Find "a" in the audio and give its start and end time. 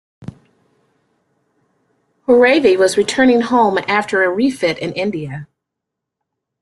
4.23-4.29